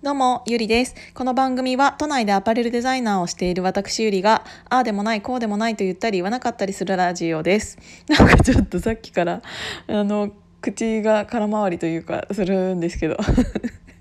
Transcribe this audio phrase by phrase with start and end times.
[0.00, 0.94] どうも、ゆりです。
[1.12, 7.78] この番組は都内でアパレルデザイナーをしている私ゆりが、ああでもない、こうでもないと言ったり言わなかったりするラジオです。
[8.06, 9.42] なんかちょっとさっきから、
[9.88, 10.30] あの、
[10.60, 13.16] 口が空回りというかするんですけど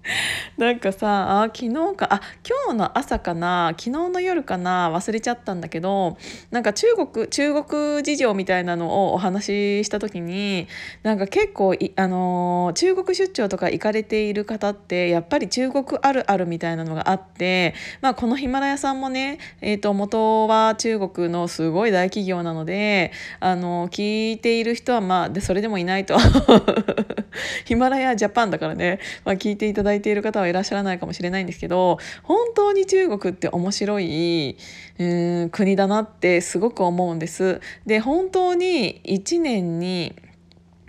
[0.58, 6.18] なんかさあ昨日かあ今日の朝かな昨日の夜かな忘れちゃったんだけど
[6.52, 9.46] なんか中国中国事情みたいなのをお話
[9.84, 10.68] しした時に
[11.04, 26.18] なんか結構あのー、中国出張とか行かれている方ってやっぱり中国あるあるみたいなのがあって、まあ、このヒマラヤさんもね、えー、と元は中国のすごい大企業なのであのー、聞いている人はまあでそれでもいないと。
[27.66, 34.58] ヒマラヤジャパンだからね、まあ、聞いていただいていている方はいらっしゃらないかもしれないんですけど本当に中国って面白い
[35.00, 37.62] うん国だなってすごく思うんです。
[37.86, 40.16] で本当に1年に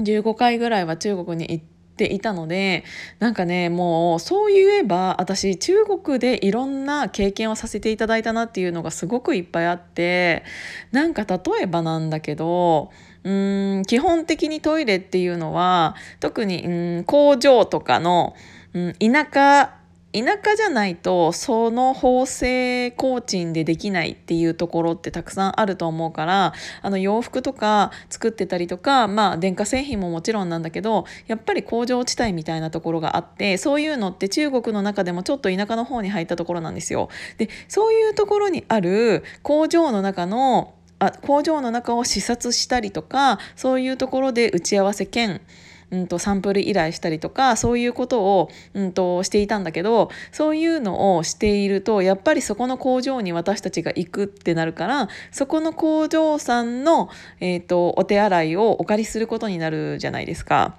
[0.01, 2.85] 15回ぐらいは中国に行ってていたので
[3.19, 10.45] なんかねもうそう言えば私中国でいろんな経験をさせていただいたなっていうのがすごくいっぱいあって
[10.93, 12.91] なんか例えばなんだけど
[13.25, 18.35] うん基本的にトイレっていうのは特にうん工場とかの、
[18.75, 19.79] うん、田舎
[20.13, 37.11] 田舎じゃないとその縫製工賃でできないっていうところってたくさんあると思うからあの洋服とか作ってたりとかまあ電化製品ももちろんなんだけどやっぱり工場地帯みたいなところがあってそういうのって中国の中でもちょっと田舎の方に入ったところなんですよ。
[37.37, 45.43] でそういうところにある工場の中のあ工場の中を視察したりとかそういうところで打ち合わせ兼
[45.91, 57.09] うんと、サンプル依頼したりとかそういうことを、うんと、していたんだけどそういうのをしているとやっぱりそこの工場に私たちが行くってなるからそこの工場さんの、
[57.41, 60.77] えーとお手洗いをお借りすることになるじゃないですか。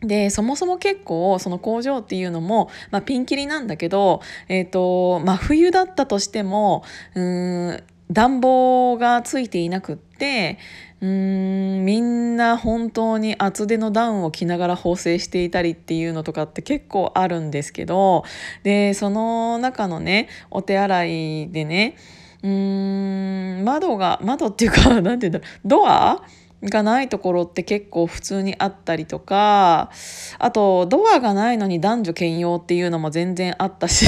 [0.00, 10.58] でそもそも結構その工場っていうのも、まあ、ピンキリなんだけど、えーと、真冬だったとしてもうん暖房がついていなくって
[11.00, 18.24] うーんみんな本当に厚手のダウンを着ながら縫製していたりっていうのとかって結構あるんですけど
[18.62, 21.96] でその中のねお手洗いでね
[22.42, 26.22] うーん窓が窓っていうか 何て言うんだろうドア
[26.62, 29.90] がないところって結構普通にあったりとか
[30.38, 34.06] あとドアがないのに男女兼用っていうのも全然あったし。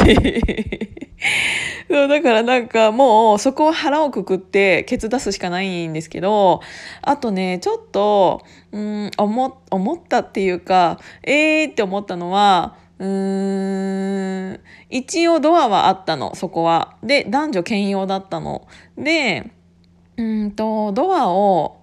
[1.88, 6.60] そうだからなんかもうそこを腹をくくってケツ出すしかないんですけど
[7.02, 8.42] あとねちょっと
[8.72, 16.96] うん思思ったっていうかえーって思ったのはうーん一応ドアはあったのそこは。
[17.02, 18.66] で男女兼用だったの。
[18.96, 19.50] で
[20.16, 21.77] うんとドアを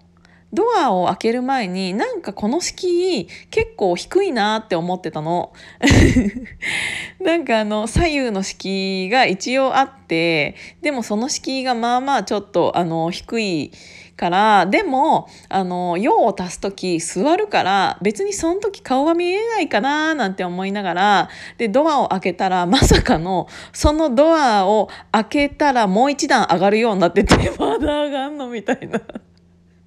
[0.56, 5.54] ドアを開ける前になんかこの敷居結構低いなって思ってたの。
[7.22, 13.72] なんかあの左右の敷居が一応あってでもその敷居がまあまあちょっとあの低い
[14.16, 29.02] からでもあの用を足す時座るから別にその時顔が見えないかななんて思いながらでドアを開けたらまさかのそのドアを開けたらもう一段上がるようになっててまだ上がんのみたいな。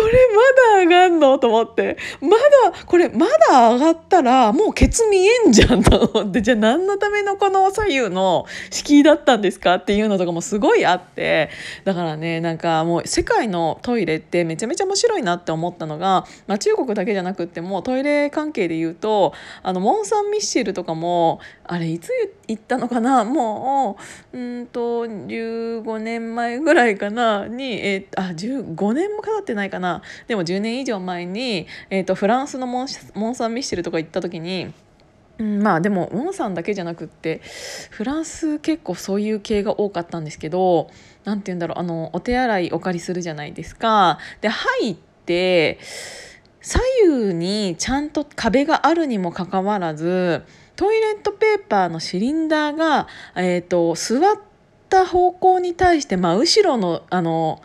[0.00, 0.42] これま
[0.74, 1.38] だ上がんの？
[1.38, 1.98] と思って。
[2.20, 2.30] ま
[2.72, 6.42] だこれまだ上がったらもうケツ見えんじゃんと思って。
[6.42, 11.50] じゃあ何のためのこの左右の敷居だったんですかっていうのとかもすごいあって。
[11.84, 22.10] だからねなんかもう世界のトイレってめちゃめちゃ面白いなって思ったのが、まあ、中国だけじゃなくってもトイレ関係で言うとあのモン・サン・ミッシェルとかもあれいつ
[22.48, 23.24] 行ったのかな？
[23.24, 23.96] も
[24.32, 27.46] ううんと15年前ぐらいかな？
[27.46, 29.89] に、え、あ15年もかかってないかな？
[30.26, 34.72] でも10年以上前に、えーと、フランスのモンモン・サン・ミッシェルとか行った時に。
[35.38, 37.40] うん、まあでもモンさんだけじゃなくって
[37.88, 40.90] フランス結構そういう系が多かったんですけど
[41.24, 44.18] 何て言うんだろうあのお手洗いお借りするじゃないですか。
[44.42, 45.78] で入って
[46.60, 50.44] 左右にちゃんと壁があるにもかかわらず
[50.76, 54.40] トイレットペーパーのシリンダーが、えーと、座っ
[54.88, 57.60] た方向に対して真後ろのあの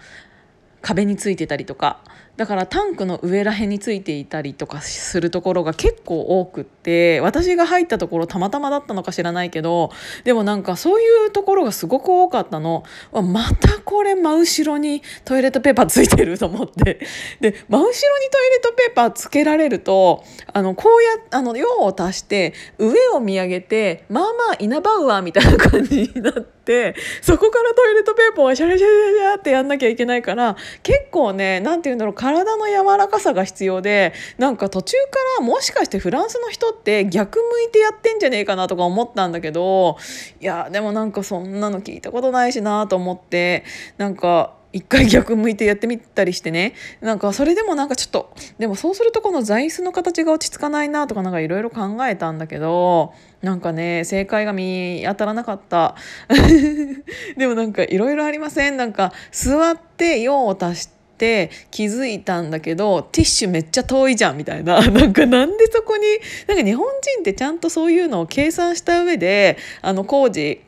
[0.82, 2.02] 壁についてたりとか
[2.38, 9.92] だからタンクの上らへんについていたりとかするところが結構多くって私が入ったところたまたまだったのか知らないけど
[10.24, 17.00] でもなんかそういうところがすごく多かったのまたこれ真後ろにトイレットペーパーついてると思って
[17.42, 20.24] で真後ろにトイレットペーパーつけられると
[20.54, 26.56] あのこうやあの用を足して上を見上げてまあまあイナバウアーみたいな感じになって。
[27.22, 39.98] そこからトイレットペーパーをシャラシャラシャラってやんなきゃいけないから結構ね何て言うんだろう体の柔らかさが必要でなんか途中からもしかしてフランスの人っって逆向いてやってんじゃねえかなとか思ったんだけど
[40.42, 43.64] いやでもなんかそんなの聞いたことないしなと思って
[43.98, 46.74] なんか一回逆向いてやってみたりしてね。
[47.00, 55.96] なんかそれでもなんかちょっとでもそうするとこの座椅子の形が落ち着かないなとかなんかいろいろ考えたんだけどなんかね正解が見当たらなかった。
[57.38, 58.76] でもなんかいろいろありません。
[58.76, 64.82] なんか座って用を足してって気づいたんだけどティッシュめっちゃ遠いじゃんみたいな。
[64.92, 66.04] なんかなんでそこに
[66.48, 70.62] なんか日本人ってちゃんとそういうのを計算した上であの工事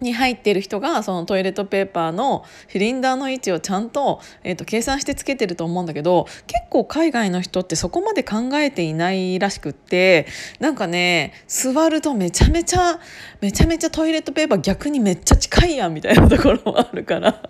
[0.00, 10.26] に入っている人がそのトイレットペーパーのシリンダーの位置をちゃんと,、えーと、計算してつけてると思うんだけど結構海外の人ってそこまで考えていないらしくって
[10.58, 12.98] なんかね座るとめちゃめちゃ
[13.40, 17.42] めちゃめちゃトイレットペーパー逆にめっちゃ近いやんみたいなところもあるから。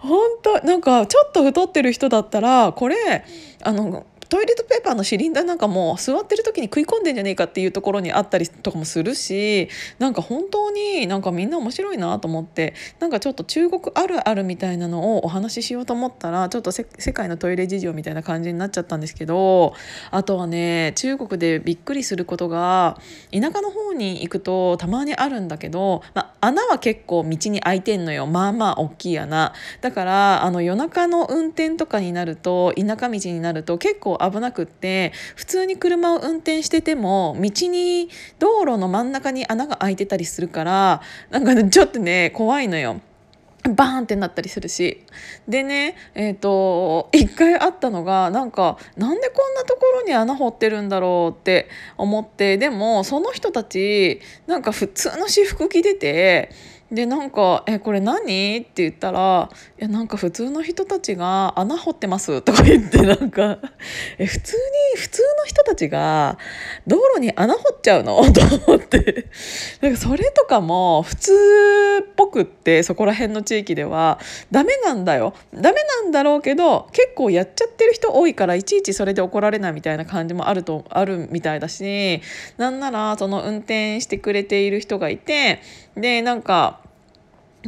[0.00, 3.24] 本当なんかちょっと太ってる人だったらこれ
[3.62, 9.68] あのトイレットペーパーのシリンダーなんかも座ってる時に食い込んでんじゃねえかっていうところにあったりとかもするし
[9.98, 19.74] なんか本当になんかみんな面白いなと思ってなんかちょっと中国あるあるみたいなのをお話ししようと思ったらちょっと世界のトイレ事情みたいな感じになっちゃったんですけど
[20.12, 22.98] あとはね中国でびっくりすることが
[23.32, 29.52] 田舎の方に行くとたまにあるんだけど、ま、穴は結構道に開いてんのよまあまあ大きい穴。
[29.80, 38.08] だからあの夜中の運転とかになると田舎道になると結構危なくって普通に車を運転してても道に
[38.38, 43.00] 道路の真ん中に穴が開いてたりするからなんか、ね、ちょっとね怖いのよ。
[43.64, 45.04] バーンってなったりするし
[45.46, 51.68] でねえっ、ー、と一回あったのがなんかなんでこんなところに穴掘ってるんだろうって
[51.98, 56.50] 思ってでもその人たちなんか普通の私服着てて
[56.92, 59.48] でなんか「えこれ何?」って言ったら
[59.78, 63.58] 「いやなんか普通の人たちが穴掘ってます」とか言ってなんか
[64.18, 66.36] 「え普通に普通の人たちが
[66.88, 69.26] 道路に穴掘っちゃうの?」と思って
[69.80, 71.32] なんかそれとかも普通
[72.02, 74.18] っぽくってそこら辺の地域では
[74.50, 82.20] ダメなんだよダメなんだろうけど結構やっちゃってる人多いからいちいちそれで怒られないみたいな感じもあるとあるみたいだし
[82.56, 85.60] なんならその運転してくれている人がいて
[85.96, 86.79] でなんか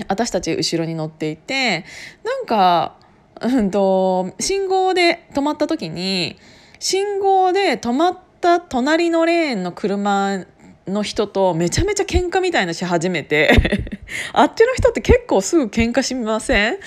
[0.08, 1.84] 私たち後ろに乗っていて
[2.24, 2.96] なんか、
[3.40, 6.36] うんと、信号で止まった時に
[6.78, 10.44] 信号で止まった隣のレーンの車
[10.88, 13.52] の人とめちゃめちゃ喧嘩みたいなし始めて
[14.32, 16.78] あっちの人って結構すぐ喧嘩しません？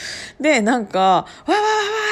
[0.42, 1.64] でなんか「わーわーわ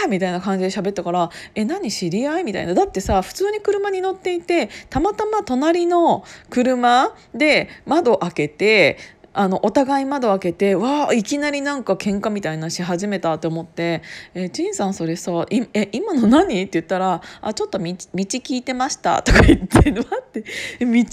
[0.05, 8.97] ー」みたいな感じで喋ったから「え何知り合い?」みたいなだってさ普通に車に乗っていてたまたま隣の車で窓開けて
[9.33, 14.03] あのお互い窓開けてわあいきなりなんか喧嘩みたいなし始めたって思って
[14.35, 21.05] 「えチンさんそれさいえ今の何?」って言ったら「あちょっと道道聞いてました」とか言って「待って道聞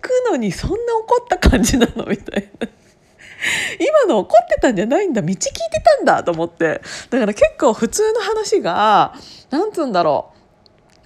[0.00, 2.68] くのにそんな怒った感じなの?」みたいな。
[3.78, 5.50] 今の怒ってたんじゃないんだ道聞いて
[5.80, 9.14] たんだと思ってだから結構普通の話が
[9.50, 10.37] なんつうんだろう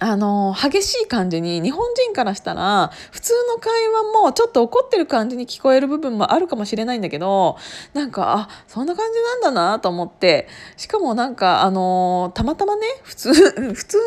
[0.02, 7.56] あの激しい感じに日本人からしたら普通の会話もちょっと怒ってる感じに聞こえる部分もあるかもしれないんだけど
[7.94, 13.32] なんかあそんな感じなんだなと思ってしかもなんかあのたまたまね普通
[13.72, 13.98] 普通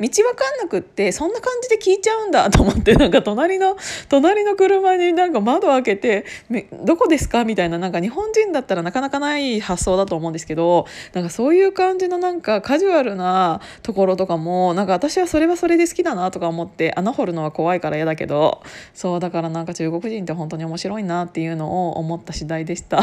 [0.00, 3.76] に道分かんなくってそんな感じで聞いちゃうんだと思ってなんか隣の
[4.08, 6.24] 隣の車になんか窓開けて
[6.82, 18.62] 「どこですか?」みたいななんか日本人だったらなかなかない発想だと思うんですけどなんかそういう感じのなんかカジュアルなところとかもなんか私はそれはそれで好きだなとか思って穴掘るのは怖いから嫌だけど
[18.94, 23.02] そうだからなんか中国人って本当に面白いなっていうのを思った次第でした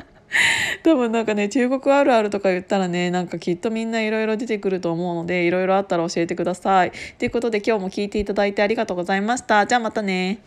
[0.82, 6.92] 多分なんかね中国あるあるとか言ったらねなんかきっとみんないろいろ出てくると思うのでいろいろあったら教えてください。
[7.18, 9.66] ということで今日も聞いていただいてありがとうございました。
[9.66, 10.38] じゃあまたね。